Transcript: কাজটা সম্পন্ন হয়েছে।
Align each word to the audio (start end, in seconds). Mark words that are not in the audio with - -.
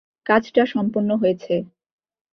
কাজটা 0.25 0.63
সম্পন্ন 0.65 1.09
হয়েছে। 1.15 1.53